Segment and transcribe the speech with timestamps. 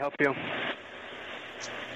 [0.00, 0.34] help you?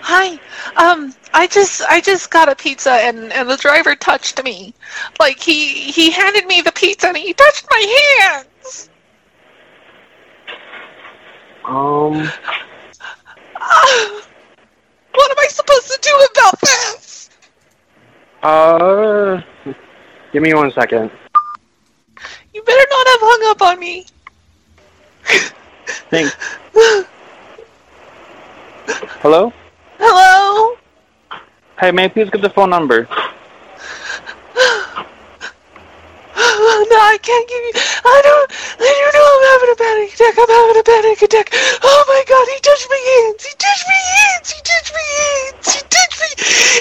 [0.01, 0.39] Hi.
[0.77, 4.75] Um, I just I just got a pizza and and the driver touched me.
[5.19, 7.83] Like he he handed me the pizza and he touched my
[8.21, 8.91] hands.
[11.65, 12.29] Um,
[13.57, 14.21] Ah,
[15.15, 17.31] what am I supposed to do about this?
[18.43, 19.41] uh,
[20.31, 21.11] give me one second.
[22.53, 24.07] You better not have hung up on me.
[26.11, 26.31] Think.
[29.25, 29.49] Hello?
[29.97, 30.77] Hello?
[31.81, 33.09] Hey, may I please get the phone number?
[36.85, 37.73] No, I can't give you.
[38.05, 38.53] I don't.
[38.53, 39.25] I don't know.
[39.25, 40.37] I'm having a panic attack.
[40.37, 41.49] I'm having a panic attack.
[41.81, 43.41] Oh my god, he touched my hands.
[43.49, 44.53] He touched my hands.
[44.53, 45.65] He touched my hands.
[45.73, 46.29] He touched me.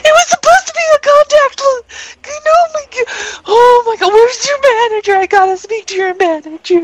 [0.04, 2.20] It was supposed to be a contactless.
[2.28, 3.08] Oh my god.
[3.48, 4.12] Oh my god.
[4.12, 5.16] Where's your manager?
[5.16, 6.84] I gotta speak to your manager.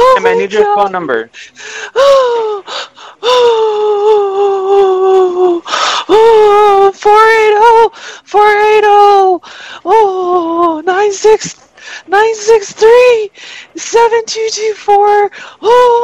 [0.00, 1.30] Oh Hey, man, I my need your phone number.
[1.94, 2.87] Oh,
[3.22, 5.62] oh,
[6.08, 7.90] oh, 480,
[8.24, 8.86] 480,
[9.84, 11.54] oh, 96,
[12.08, 13.30] 963,
[13.76, 15.30] 7224,
[15.62, 15.98] oh.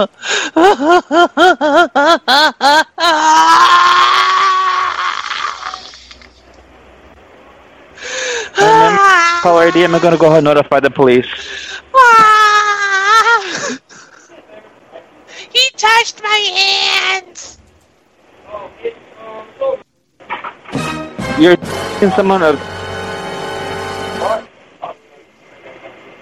[9.41, 9.83] caller ID.
[9.83, 11.27] I'm gonna go ahead and notify the police.
[11.95, 13.77] Ah!
[15.51, 17.57] He touched my hands.
[21.39, 21.53] You're
[22.01, 22.55] in someone of.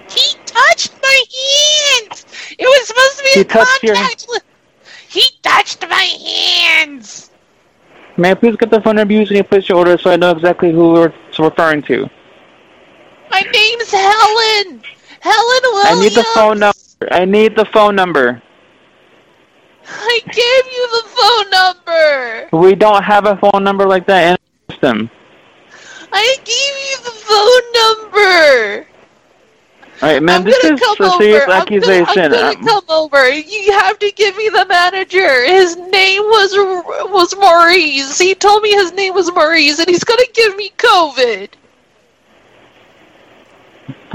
[0.08, 2.26] He touched my hands.
[2.58, 4.26] It was supposed to be He a touched contact.
[4.30, 4.38] li-
[5.08, 7.30] He touched my hands.
[8.16, 10.30] May I please get the phone number using your place your order so I know
[10.32, 12.08] exactly who we're referring to?
[13.40, 14.82] My name's Helen.
[15.20, 15.86] Helen Williams.
[15.88, 16.76] I need the phone number.
[17.10, 18.42] I need the phone number.
[19.88, 22.48] I gave you the phone number.
[22.68, 24.36] We don't have a phone number like that in
[24.66, 25.10] the system.
[26.12, 28.86] I gave you the phone number.
[30.02, 30.38] All right, man.
[30.40, 31.22] I'm this is a over.
[31.22, 32.14] serious I'm accusation.
[32.14, 33.30] Gonna, I'm Um, gonna come over.
[33.30, 35.44] You have to give me the manager.
[35.46, 36.52] His name was
[37.10, 38.18] was Maurice.
[38.18, 41.48] He told me his name was Maurice, and he's gonna give me COVID.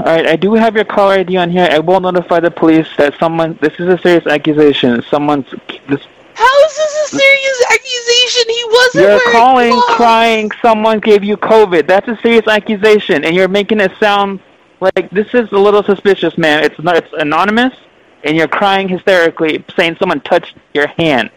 [0.06, 1.66] All right, I do have your caller ID on here.
[1.68, 3.58] I will notify the police that someone.
[3.60, 5.02] This is a serious accusation.
[5.02, 5.50] Someone's.
[5.88, 8.44] This, How is this a serious accusation?
[8.48, 10.52] He wasn't you're calling, crying.
[10.62, 11.88] Someone gave you COVID.
[11.88, 14.38] That's a serious accusation, and you're making it sound
[14.80, 16.62] like this is a little suspicious, man.
[16.62, 16.94] It's not.
[16.94, 17.74] It's anonymous,
[18.22, 21.32] and you're crying hysterically, saying someone touched your hand.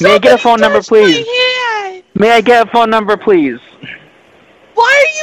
[0.00, 1.26] May I get a phone number, please?
[2.14, 3.60] May I get a phone number, please?
[4.74, 5.21] Why are you